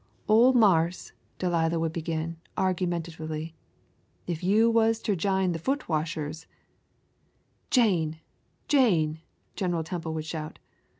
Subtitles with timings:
[0.27, 3.53] "Ole marse," Delilah would begin, argumentatively,
[4.25, 6.47] "if you wuz ter jine de Foot washers"
[7.77, 8.19] "Jane!
[8.67, 9.19] Jane!"
[9.55, 10.57] General Temple would shout.